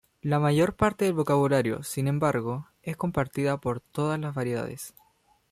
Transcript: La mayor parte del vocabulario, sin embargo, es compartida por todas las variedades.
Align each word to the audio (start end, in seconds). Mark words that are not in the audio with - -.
La 0.23 0.39
mayor 0.39 0.75
parte 0.75 1.05
del 1.05 1.13
vocabulario, 1.13 1.83
sin 1.83 2.07
embargo, 2.07 2.67
es 2.81 2.97
compartida 2.97 3.57
por 3.57 3.81
todas 3.81 4.19
las 4.19 4.33
variedades. 4.33 4.95